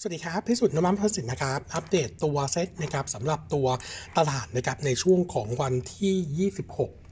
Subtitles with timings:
[0.00, 3.66] สวัสดีครับพิสุทธิ์นมัมพัสินนะครับ อัปเดตตัวเซตนะครับสำหรับตัว
[4.18, 7.05] ตลาดนะครับในช่วงของวันที่ 26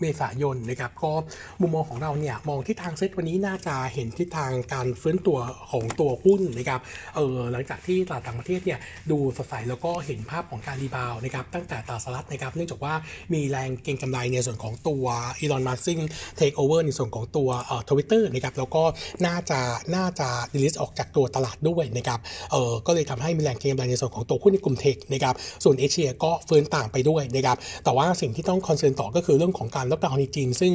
[0.00, 1.12] เมษายนนะครับก็
[1.60, 5.38] มุมมองของเราเนี่ยมองทิศทางเซตวันนี้น่าจะเห็นทิศทางการฟื้นตัว
[5.72, 6.80] ของตัวหุ้นนะครับ
[7.16, 8.78] เออหลังจากที่ตลาดต่างประเทศเนี่ย
[9.10, 12.94] ดูสดใสแล้วก็เห็นภาพของการ rebound นะครับตั้งแต่ตลาดสหรัฐนะครับเนื่องจากว่า
[13.34, 15.04] มีแรงเก็งกำไรในส่วนของตัว
[15.40, 15.98] อีลอนมัสก์ ซึ่ง
[16.36, 18.82] take over ในส่วนของตัวเอ่อทวิตเตอร์นะครับแล้วก็
[19.26, 19.60] น่าจะ
[19.94, 22.20] น่าจะ delist ออกจากตัวตลาดด้วยนะครับ
[22.52, 30.72] เออก็เลยทำให้มีแรงเก็งกำไรในส่วนของตัวหุ้นในกลุ่ม tech นะครับส่วนเอเชียก็ฟื้นตามไปด้วยนะครับแต่ว่าสิ่งที่ต้อง concern ต่อก็คือเรื่องของการล็อกดาวน์ในจีน ซึ่ง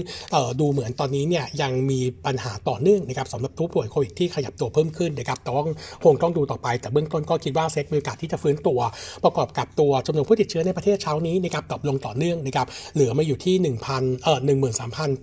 [0.60, 5.62] ดูเหมือนตอนนี้เนี่ยยังมีปัญหาต่อเนื่องนะครับสำหรับผู้ป่วยโควิดที่ขยับตัวเพิ่มขึ้นนะครับแต่ว่า
[6.04, 8.80] คงต้องดูต่อไป แต่เบื้องต้นก็คิดว่าเซ็ตมีโอกาสที่จะฟื้นตัว
[9.24, 13.56] ประกอบกับตัวจำนวนผู้ติดเชื้อในประเทศเช้านี้นะครับ drop ลงต่อเนื่องนะครับเหลือมาอยู่ที่
[13.92, 14.40] 1,000เอ่อ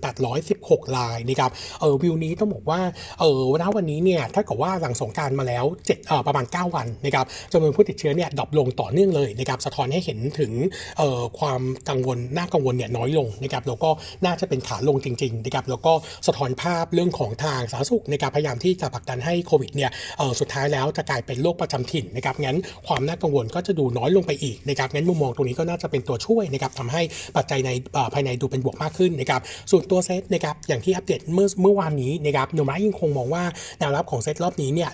[0.06, 2.80] 13,816 รายนะครับเออวิวนี้ต้องบอกว่า
[3.20, 10.52] เออวันวันนี้เนี่ยถ้าเกิดว่าหลังสงกรารมาแล้ว7เอ่อประมาณ 9 วันนะครับจำนวนผู้ติดเชื้อเนี่ยดรอปลงต่อเนื่องเลยนะครับสะท้อนให้เห็นถึง
[10.98, 13.90] เอ่อความกังวลน่ากังวลเนี่ยน้อยลงนะครับแล้วก็
[14.24, 15.92] น่าจะเป็นขาลงจริงๆนะครับแล้วก็
[16.26, 19.90] สะท้อนภาพเรื่องของทางสาธารณสุขในการพยายามที่จะผลักดันให้โควิดเนี่ย
[20.40, 27.02] สุดท้ายแล้วจะกลายเป็นโรคประจำถิ่นนะครับงั้นความน่ากังวลก็จะดูน้อยลงไปอีกนะครับงั้นมุมมองตรงนี้ก็น่าจะเป็นตัวช่วยนะครับทำให้
[27.36, 27.70] ปัจจัยใน
[28.14, 33.44] ภายในดูเป็นบวกมากขึ้นนะครับส่วนตัวเซตนะครับอย่างที่อัปเดตเมื่อเมื่อวานนี้นะครับโนมายังคงมองว่า
[33.78, 34.90] แนวรับของเซตรอบนี้เนี่ย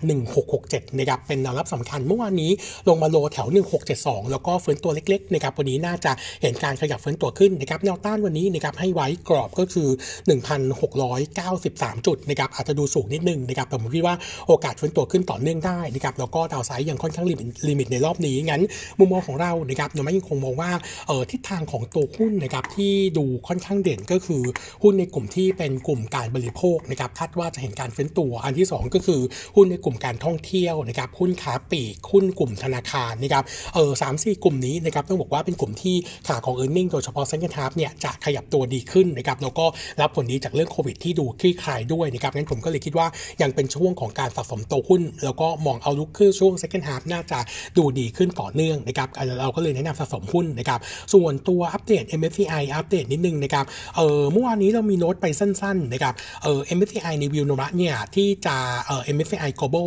[0.47, 2.51] 1667นะครับเป็นแนวรับสำคัญเมื่อวานนี้
[2.89, 3.49] ลงมาโลแถว
[3.89, 9.89] 1672 แล้วก็ฟื้นตัวเล็กๆนะครับวันนี้น่าจะเห็นการขยับฟื้นตัวขึ้นนะครับแนวต้านวันนี้นะครับให้ไว้กรอบก็คือ
[10.89, 17.27] 1,693 จุดนะครับอาจจะดูสูงนิดนึงนะครับแต่ผมคิดว่าโอกาสฟื้นตัวขึ้นต่อเนื่องได้นะครับแล้วก็ดาวไซด์ยังค่อนข้าง
[17.69, 18.63] ลิมิตในรอบนี้งั้น
[18.99, 20.71] มุมมองของเรานะครับโนมายังคงมองว่า
[21.07, 24.43] เออทิศทางของตัวหุ้นนะครับที่ดูค่อนข้างเด่นก็คือ
[24.83, 29.21] หุ้นในกลุ่มที่เป็นกลุ่มการบริโภคนะครับคาดว่าจะเห็นการฟื้นตัว อันที่ 2 ก็คือ
[29.57, 35.97] หุ้นในกลุ่มการท่องเที่ยวนะครับหุ้นค้าปลีกหุ้นกลุ่มธนาคารนะครับเออสามสี่กลุ่มนี้นะครับต้องบอกว่าเป็นกลุ่มที่
[36.29, 39.67] ขาของ e a r n i n g โดยเฉพาะ second half เนี่ยจะขยับตัวดีขึ้นนะครับแล้วก็
[40.01, 43.07] รับผลดีจากเรื่องโควิดที่ดูคลี่คลายด้วยนะครับงั้นผมก็เลยคิดว่า
[43.43, 47.39] ยังเป็นช่วงของการสะสมตัวหุ้น แล้วก็มองเอาลุกขึ้นช่วง second half น่าจะ
[47.77, 49.09] ดูดีขึ้นต่อเนื่องนะครับ
[49.41, 50.81] เราก็เลยแนะนำสะสมหุ้นนะครับ
[51.13, 53.65] ส่วนตัวอัปเดต MSCI อัปเดตนิดนึงนะครับ
[53.97, 58.57] เออเมื่อวานนี้เรามีโน้ตไปสั้นๆนะครับเออ MSCI ในวิวโนมะเนี่ยที่จะ
[58.87, 59.87] เออ MSCI Global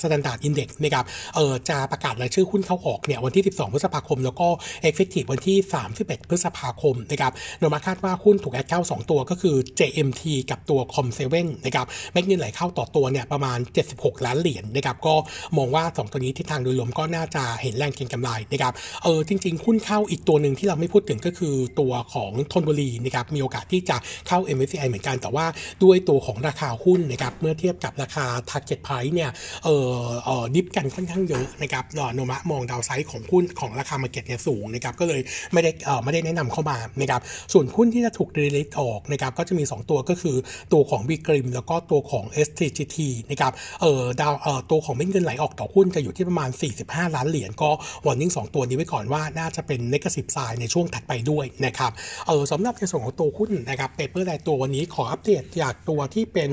[0.00, 1.04] Standard Index นะครับ
[1.36, 4.48] เออจะประกาศรายชื่อหุ้นเข้าออกเนี่ยวันที่ 12 พฤษภาคม แล้วก็
[4.88, 5.56] Effective วันที่
[5.94, 13.58] 31 พฤษภาคมนะครับโนมะคาดว่าหุ้นถูกแอดเข้า 2 ตัวก็คือ JMT กับตัว Com7 นะครับแม็กเงินไหลเข้าต่อตัวเนี่ยประมาณ
[13.92, 15.14] 76 ล้านเหรียญนะครับก็
[15.56, 18.72] มองว่า 2 ตัวนี้ทิศทางโดยรวมก็น่าจะเห็นแรงเก็งกำไรนะครับ
[19.04, 23.96] เออจริงๆหุ้นเข้าอีกตัวหนึ่งที่เราไม่พูดถึงก็คือตัวของทนบุรีนะครับมีโอกาสที่จะ
[24.28, 25.46] เข้า MSCI เหมือนกันแต่ว่า
[25.84, 29.30] ด้วยตัวของราคาหุ้นนะครับเมื่อเทียบกับราคา Target Price เนี่ย
[29.64, 29.92] เออ
[30.24, 31.84] เออดิฟกันค่อนข้างเยอะนะครับ
[32.14, 35.20] โนมะมองดาวไซด์ของหุ้นของราคา Market เนี่ยสูงนะครับก็เลย
[35.52, 37.20] ไม่ได้เออไม่ได้แนะนำเข้ามานะครับ
[37.52, 40.36] ส่วนหุ้นที่จะถูก delete ออกนะครับก็จะมี 2 ตัวก็คือ
[40.72, 42.96] ตัวของบีกริมแล้วก็ตัวของ STGT
[43.30, 46.50] นะครับเอ่อดาวเอ่อตัวของเม็ดเงินไหลออกต่อหุ้นจะอยู่ที่ประมาณ
[46.82, 47.70] 45 ล้านเหรียญก็
[48.06, 51.92] warning 2ตัวนี้ไว้ก่อนว่าน่าจะเป็น negative side ในช่วงถัดไปด้วยนะครับ
[52.26, 56.50] เออสำหรับในส่วนของตัวหุ้นนะครับ paper รายตัววันนี้ขออัปเดตจากตัวที่เป็น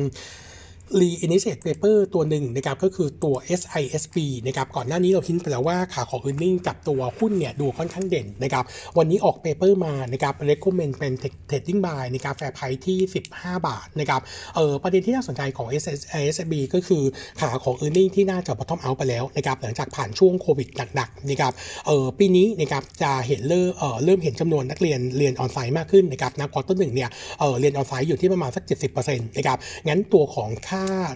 [1.00, 8.63] re-initiate paper ตัวหนึ่งนะครับก็คือตัว SISB นะครับก่อนหน้านี้เราคิดไปแล้วว่าขาของ e a r n i n g กับตัวหุ้นเนี่ยดูค่อนข้างเด่นนะครับ
[8.97, 11.13] วันนี้ออก paper มานะครับ recommend เป็น
[11.50, 12.97] trading buy นะครับ fair price ที่
[13.31, 14.22] 15 บาทนะครับ
[14.56, 17.03] เออประเด็นที่น่าสนใจของ SISB ก็คือ
[17.41, 21.53] ขาของ e a r n i n g ที่น่าจะ bottom out ไปแล้วนะครับหลังจากผ่านช่วงโควิดหนักๆนะครับ
[21.88, 27.09] เออปีนี้นะครับจะเห็นเริ่มเออเริ่มเห็นจำนวนนักเรียนเรียนออนไลน์มากขึ้นนะครับนะ quarter หนึ่งเนี่ย
[27.40, 28.63] เออเรียนออนไลน์อยู่ที่ประมาณสัก
[28.95, 29.57] 70%นะครับ
[29.88, 30.75] งั้นตัวของค่า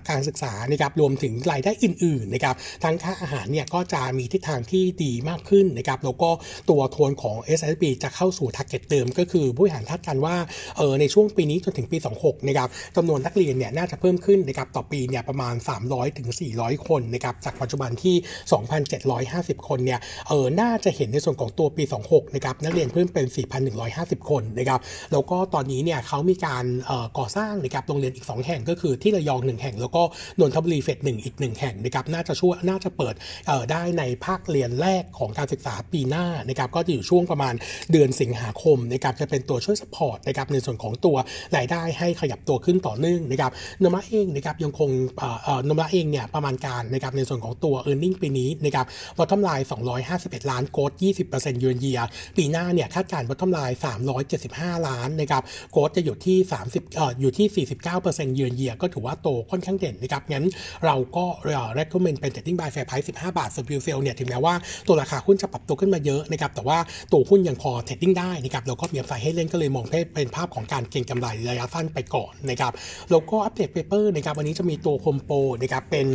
[0.09, 6.29] การศึกษานะครับรวมถึงรายได้อื่นๆนะครับทั้งค่าอาหารเนี่ยก็จะมีทิศทางที่ดีมากขึ้นนะครับแล้วก็
[6.69, 10.35] ตัวโทนของ s s b จะเข้าสู่ t a r g e t เดิม ก็คือผู้บริหารคาดการว่า
[10.77, 15.55] เออในช่วงปีนี้จนถึงปี 26นะครับจำนวนนักเรียนเนี่ยน่าจะเพิ่มขึ้นนะครับต่อปีเนี่ยประมาณ
[15.85, 18.15] 300ถึง400 คนนะครับจากปัจจุบันที่
[18.97, 23.25] 2,750 คนเนี่ยเออน่าจะเห็นในส่วนของตัวปี 26นะครับนักเรียนเพิ่มเป็น
[23.77, 24.79] 4,150 คนนะครับ
[25.11, 30.03] แล้วก็ตอนนี้เนี่ยเขามีการเอ่อก่อสร้างนะครับโรงเรียนอีก 2 แห่งก็คือที่ระยอง1แห่ง แล้วก็
[30.39, 33.15] นนทบุรีเฟสหนึ่งอีกหนึ่งแห่งนะครับน่าจะช่วยน่าจะเปิด
[33.71, 37.53] ได้ในภาคเรียนแรกของการศึกษาปีหน้านะครับก็จะอยู่ช่วงประมาณ
[37.91, 41.17] เดือนสิงหาคมนะครับจะเป็นตัวช่วยสปอร์ตนะครับในส่วนของตัว
[41.55, 43.51] รายได้ให้ขยับตัวขึ้นต่อเนื่องนะครับ
[43.83, 44.89] นมะเองนะครับยังคง
[45.69, 48.85] นมะเองเนี่ยประมาณการนะครับในส่วนของตัว e a r n i n g ปีนี้นะครับ
[49.17, 49.67] bottom line
[50.09, 50.91] 251 ล้าน growth
[51.27, 51.99] 20%เยือนเยีย
[52.37, 53.77] ปีหน้าเนี่ยคาดการณ์ bottom line
[54.31, 56.37] 375 ล้านนะครับ growth จะอยู่ที่
[56.69, 57.67] 30ออยู่ที่
[57.97, 60.45] 49%เยือนเยียก็ถือว่าโตค่อนข้างเด่นนะครับ งั้น
[60.85, 64.53] เราก็เอ่อ recommend เป็น trading buy fair price 15 บาท ส่วน view sale เนี่ยถึงแม้ว่า
[64.87, 66.77] ตัวราคาหุ้นจะปรับตัวขึ้นมาเยอะนะครับ แต่ว่า
[67.11, 72.73] ตัวหุ้นยังพอ trading ได้นะครับแล้วก็มี upside ให้เล่นก็เลยมองเป็นภาพของการเก็งกำไรระยะสั้นไปก่อนนะครับ
[73.11, 76.07] แล้วก็อัปเดต paper นะครับวันนี้จะมีตัวโฮมโปรนะครับเป็น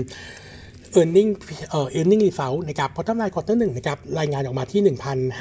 [1.01, 1.31] e a r n i n g
[1.71, 4.81] เอ่อ earning result นะครับ bottom line quarter หนึ่งนะครับรายงานออกมาที่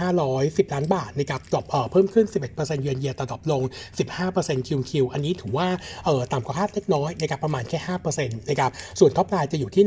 [0.07, 3.61] 1,510 ล้านบาทนะครับ drop เอ่อเพิ่มขึ้น 11%เยือนเยียแต่ drop ลง
[4.19, 5.67] 15% QQ อันนี้ถือว่า
[6.05, 7.79] เอ่อต่ำกว่าคาดเล็กน้อยนะครับประมาณแค่
[8.13, 9.83] 5%นะครับส่วน top line จะอยู่ที่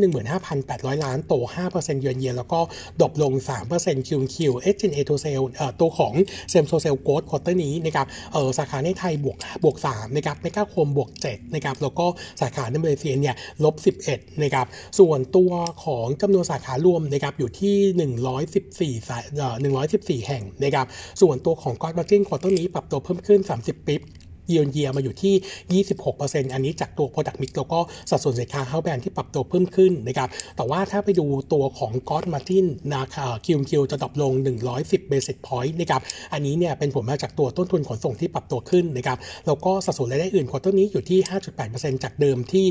[0.52, 1.34] 15,800 ล้านโต
[1.72, 2.60] 5%เยือนเยียแล้วก็
[3.00, 3.32] drop ลง
[3.70, 4.36] 3% QQ
[4.74, 6.12] SG&A to sale เอ่อตัวของ
[6.52, 12.06] Same Store Sale Growth quarter นี้นะครับเอ่อสาขาในไทยบวกบวก3นะครับเมกาโฮมบวก7นะครับแล้วก็
[12.40, 13.34] สาขาในมาเลเซียเนี่ย
[13.64, 13.74] ลบ
[14.10, 14.66] 11นะครับ
[14.98, 15.50] ส่วนตัว
[15.84, 17.76] ของจำนวนสาขารวมนะครับอยู่ที่
[18.98, 19.54] 114สาเอ่อ
[19.92, 20.86] 114 แห่งนะครับ
[21.20, 24.00] ส่วนตัวของกอ d มาจินควอเตอร์นี้ปรับตัวเพิ่มขึ้น 30 bip year
[24.48, 25.84] on year มาอยู่ที่
[26.14, 27.78] 26%อันนี้จากตัว Product Mix แล้วก็
[28.10, 34.32] สัดส่วนสินค้า house brand ที่ปรับตัวเพิ่มขึ้นนะครับแต่ว่าถ้าไปดูตัวของ gross margin นะคะ QQ จะ drop ลง
[34.72, 36.00] 110 Basis Point นะครับ
[36.32, 41.18] อันนี้เนี่ยเป็นผลมาจากตัวต้นทุนขนส่งที่ปรับตัวขึ้นนะครับแล้วก็สัดส่วนรายได้อื่น quarter นี้อยู่ที่
[41.62, 42.66] 5.8%จากเดิมที่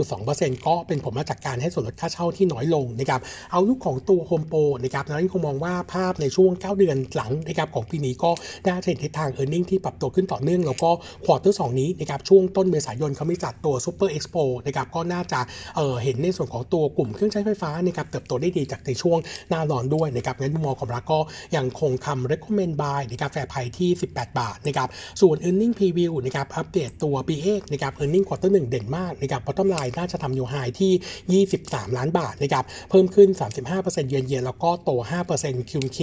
[0.00, 3.20] 5.2%ก็เป็นผลมาจากการให้ส่วนลดค่าเช่าที่น้อยลงนะครับ
[3.52, 8.30] outlook ของตัว Home Pro นะครับนั้นคงมองว่าภาพในช่วง 9 เดือนหลังนะครับของปีนี้ก็
[8.64, 10.90] ได้เห็นทิศทาง e a r n i n g ที่ปรับตัวขึ้นต่อเนื่อง แล้วก็
[11.24, 15.40] quarter สองนี้นะครับช่วงต้นเมษายนเขามีจัดตัว Super Expo นะครับก็น่าจะ
[15.76, 19.18] เห็นในส่วนของตัวกลุ่มเครื่องใช้ไฟฟ้านะครับเติบโตได้ดีจากในช่วง
[19.48, 21.20] หน้าร้อนด้วยนะครับงั้นมุมมองของเราก็
[21.56, 24.88] ยังคงคำ recommend buy นะครับ fair price ที่ 18 บาทนะครับ
[25.20, 33.28] ส่วน earning preview นะครับอัปเดตตัว b อนะครับ earning quarter 1 เด่นมากนะครับ bottom line น่าจะทำอยู่ไฮที่ 23 ล้านบาทนะครับเพิ่มขึ้น
[33.70, 34.90] 35%เยือนเยียแล้วก็โต
[35.30, 35.98] 5% QQ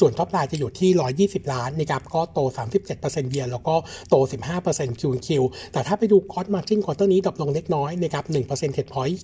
[0.00, 0.90] ส่วน top line จะอยู่ที่
[1.42, 2.40] 120 ล้านนะครับก็โต
[2.88, 3.74] 37%เยือนแล้วก็
[4.10, 4.14] โต
[4.46, 5.28] 15% QQ
[5.72, 9.20] แต่ถ้าไปดู gross margin quarter นี้ drop ลงเล็กน้อยนะครับ1%เทดพอยต์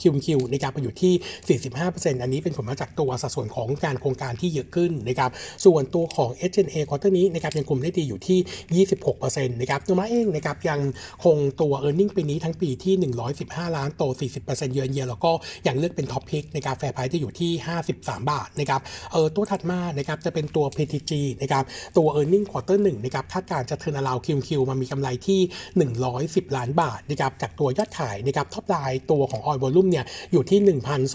[0.00, 5.30] QQ นะครับไปอยู่ที่ 45%อันนี้เป็นผลมาจากตัวสัดส่วนของการโครงการที่เยอะขึ้นนะครับ
[5.64, 8.86] ส่วนตัวของ h n a ควอเตอร์นี้นะครับยังคุมได้ดีอยู่ที่
[9.20, 10.80] 26%นะครับตัวเราเองนะครับยัง
[11.24, 12.94] คงตัว e a r n i n g ปีนี้ทั้งปีที่
[13.36, 14.02] 115 ล้านโต
[14.40, 15.32] 40%เยือนเยียแล้วก็
[15.66, 17.50] ยังเลือกเป็น top pick นะครับ fair price จะอยู่ที่
[17.86, 18.80] 53 บาทนะครับ
[19.12, 21.12] เออตัวถัดมานะครับจะเป็นตัว PTG
[21.42, 21.64] นะครับ
[21.96, 25.40] ตัว e a r n i n g ควอเตอร์หนึ่งนะครับคาดการณ์จะ turnaround QQ มามีกำไรที่
[25.98, 30.58] 110 ล้านบาทนะครับจากตัวยอดขายนะครับ top line ตัวของ oil volume เนี่ยอยู่ที่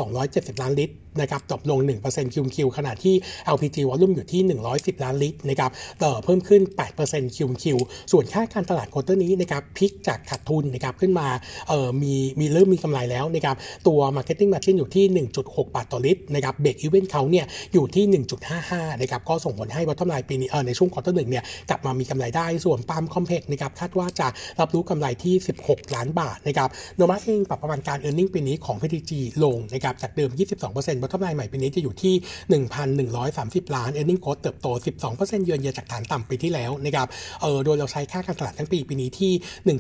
[0.04, 3.16] 1,270 ล้านลิตรนะครับตกลง1% QQ ขณะที่
[3.56, 4.42] LPG วอลุ่มอยู่ที่
[4.74, 6.62] 110 ล้านลิตรนะครับเต่อเพิ่มขึ้น
[7.00, 7.78] 8% QQ
[8.12, 11.28] ส่วนค่าการตลาด quarter นี้นะครับพลิกจากขาดทุนนะครับขึ้นมา
[11.70, 13.56] เอ่อมีมีเริ่มมีกำไรแล้วนะครับ
[13.88, 18.24] ตัว Marketing Margin อยู่ที่ 1.6 บาทต่อลิตรนะครับ break-even เขาเนี่ยอยู่ที่
[18.54, 24.28] 1.55 นะครับก็ส่งผลให้วัตถุลายปีนี้เออในช่วง quarter หนึ่งเนี่ยกลับมามีกำไรได้ส่วนปาล์มคอมเพล็กซ์นะครับคาดว่าจะ
[24.60, 25.34] รับรู้กำไรที่
[25.66, 29.12] 16 ล้านบาทนะครับโนมาเองปรับประมาณการ e a r n i n g ปีนี้ของ PTG
[29.44, 30.30] ลงนะครับจากเดิม
[30.66, 32.14] 22%วัตถุลายใหม่ปีนี้จะอยู่ที่
[33.00, 34.68] 1,130 ล้าน e a r n i n g growth เติบโต
[35.08, 37.08] 12%เยือนเยียจากฐานต่ำปีที่แล้วนะครับ
[37.42, 39.32] เออโดยเราใช้ค่าการตลาดทั้งปีปีนี้ที่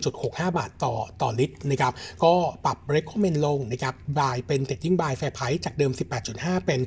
[0.05, 1.93] 1.65 บาทต่อต่อลิตรนะครับ
[2.23, 2.33] ก็
[2.65, 5.91] ปรับ recommend ลงนะครับ buy เป็น trading buy fair price จากเดิม
[6.29, 6.79] 18.5 เป็น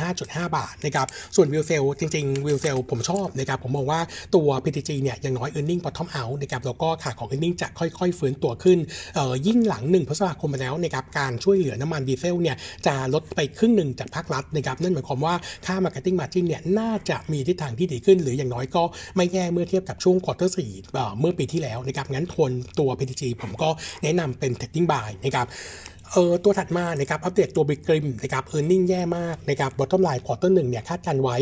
[0.00, 1.06] 15.5 บาทนะครับ
[1.36, 4.00] ส่วน will sell จริงๆ will sell ผมชอบนะครับผมมองว่า
[4.34, 8.78] ตัว PTG เนี่ยยังน้อย earning bottom out นะครับแล้วก็ขาของ earning จะค่อยๆ ฟื้นตัวขึ้น
[9.14, 12.56] เออยิ่งหลัง1พฤษภาคมไปแล้วนะครับการช่วยเหลือน้ำมันดีเซลเนี่ย
[12.86, 15.34] จะลดไปครึ่งหนึ่งจากภาครัฐนะครับนั่นหมายความว่า
[15.66, 18.82] ค่า marketing margin เนี่ยน่าจะมีทิศทางที่ดีขึ้น หรืออย่างน้อยก็
[19.16, 20.72] ไม่แย่เมื่อเทียบกับช่วง quarter สี่
[21.20, 23.68] เมื่อปีที่แล้วนะครับงั้นทนตัว PTG ผมก็
[24.02, 25.46] แนะนำเป็น trading buy นะครับ
[26.14, 31.36] เออตัวถัดมานะครับอัปเดตตัวบี.กริมนะครับ earning แย่มากนะครับ bottom line quarter หนึ่งเนี่ยคาดการณ์ไว้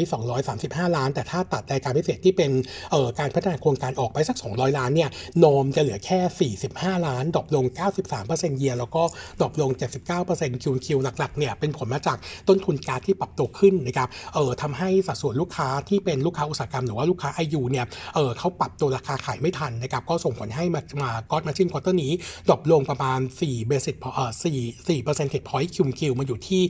[0.44, 2.50] 235 ล้าน แต่ถ้าตัดรายการพิเศษที่เป็น
[2.90, 5.10] เอ่อการพัฒนาโครงการออกไปสัก 200 ล้านเนี่ย
[5.44, 7.64] norm จะเหลือแค่ 45 ล้าน drop ลง
[8.12, 9.02] 93% year แล้วก็
[9.40, 9.70] drop ลง
[10.16, 22.12] 79% QQ หลักๆเนี่ยเป็นผลมาจากต้นทุนก๊าซที่ปรับตัวขึ้นนะครับเอ่อทำให้สัดส่วนลูกค้าที่เป็นลูกค้าอุตสาหกรรมหรือว่าลูกค้า IU เนี่ยเออเขาปรับตัวราคาขายไม่ทันนะครับก็ส่งผลให้มา gross margin quarter นี้
[22.48, 26.62] drop ลงประมาณ4 basis เอ่อ4 4เอร์เซ็นต์พอยต์คิวคิวมาอยู่ที่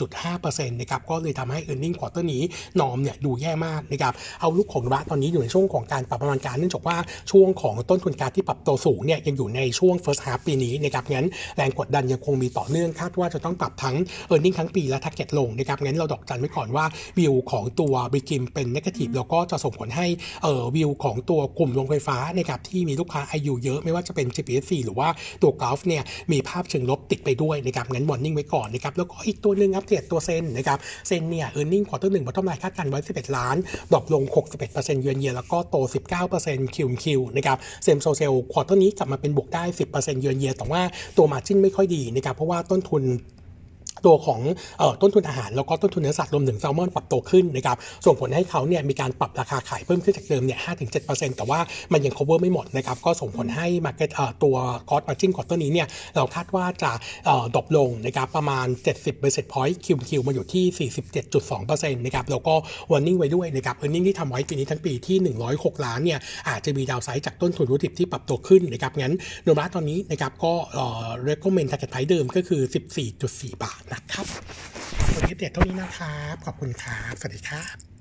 [0.00, 2.42] 8.5%นะครับก็เลยทำให้ e a r n i n g ควอเตอร์นี้
[2.80, 6.96] นอมเนี่ยดูแย่มากนะครับ outlook ของเราตอนนี้อยู่ในช่วงของการปรับประมาณการเนื่องจากว่า
[7.30, 13.96] ช่วงของต้นทุนก๊าซที่ปรับตัวสูงเนี่ยยังอยู่ในช่วง first half ปีนี้นะครับงั้นแรงกดดันยังคงมีต่อเนื่องคาดว่าจะต้องปรับทั้ง
[14.32, 16.84] e a r n i n g ทั้งปีและ target ลงนะครับงั้นเราดอกจันไว้ก่อนว่า
[17.18, 20.06] วิวของตัวบี.กริมเป็น negative แล้วก็จะส่งผลให้
[20.42, 25.08] เอ่อวิวของตัวกลุ่มโรงไฟฟ้านะครับที่มีลูกค้า IU เยอะไม่ว่าจะเป็น GPSC หรือว่า
[25.42, 33.36] ตัว GULF เนี่ยมีภาพเชิงลบติดไปด้วยนะครับงั้น warning ไว้ก่อนนะครับแล้วก็อีกตัวหนึ่งอัปเดตตัว ZEN นะครับ ZEN เนี่ย earning quarter หนึ่ง bottom line คาดการณ์ไว้ 11
[33.36, 33.56] ล้าน
[33.92, 34.22] drop ลง
[34.62, 35.76] 61%เยือนเยียแล้วก็โต
[36.26, 40.82] 19% QQ นะครับ same-store sale quarter นี้กลับมาเป็นบวกได้ 10%เยือนเยียแต่ว่า
[41.16, 43.04] ตัว margin ไม่ค่อยดีนะครับเพราะว่าต้นทุน
[44.06, 44.40] ตัวของ
[44.80, 50.58] ออต้นทุนอาหารแล้วก็ต้นทุนเนื้อสัตว์รวมถึงแซลมอนปรับตัวขึ้นนะครับส่งผลให้เขาเนี่ยมีการปรับราคาขายเพิ่มขึ้นจากเดิมเนี่ย
[50.98, 51.60] 5-7%แต่ว่า
[51.92, 54.56] มันยัง cover ไม่หมดนะครับก็ส่งผลให้ market เอ่อตัว
[54.88, 56.90] gross margin ของตัวนี้เนี่ยเราคาดว่าจะ
[57.26, 58.66] เอ่อ drop ลงนะครับประมาณ
[58.96, 60.90] 70 basis point QQ มาอยู่ที่
[61.40, 62.54] 47.2%นะครับแล้วก็
[62.90, 65.16] warning ไว้ด้วยนะครับ earning ที่ทำไว้ปีนี้ทั้งปีที่
[65.52, 66.18] 106 ล้านเนี่ย
[66.48, 72.62] อาจจะมี downside จากต้นทุนวัตถุดิบที่ปรับตัวขึ้นนะครับงั้นโนมูระตอนนี้นะครับก็เอ่อ recommend target price เดิมก็คือ
[73.12, 74.26] 14.4 บาทนะครับ
[75.14, 77.91] วันนี้อัปเดเท่านี้นะครับ ขอบคุณครับ สวัสดีครับ